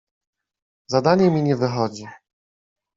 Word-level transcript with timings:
Zadanie 0.87 1.29
mi 1.31 1.41
nie 1.43 1.55
wychodzi! 1.55 2.05